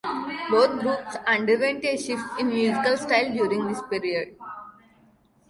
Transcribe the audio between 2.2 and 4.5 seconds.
in musical style during this period.